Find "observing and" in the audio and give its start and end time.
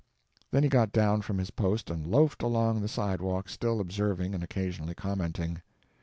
3.79-4.43